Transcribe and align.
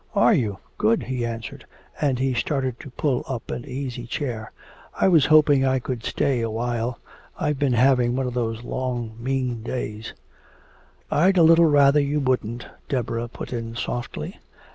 "Are 0.15 0.33
you? 0.33 0.57
Good," 0.79 1.03
he 1.03 1.23
answered, 1.23 1.65
and 2.01 2.17
he 2.17 2.33
started 2.33 2.79
to 2.79 2.89
pull 2.89 3.23
up 3.29 3.51
an 3.51 3.65
easy 3.65 4.07
chair. 4.07 4.51
"I 4.99 5.07
was 5.07 5.27
hoping 5.27 5.63
I 5.63 5.77
could 5.77 6.03
stay 6.03 6.41
awhile 6.41 6.97
I've 7.39 7.59
been 7.59 7.73
having 7.73 8.15
one 8.15 8.25
of 8.25 8.33
those 8.33 8.63
long 8.63 9.15
mean 9.19 9.61
days" 9.61 10.15
"I'd 11.11 11.37
a 11.37 11.43
little 11.43 11.67
rather 11.67 11.99
you 12.01 12.19
wouldn't," 12.19 12.65
Deborah 12.89 13.27
put 13.27 13.53
in 13.53 13.75
softly. 13.75 14.39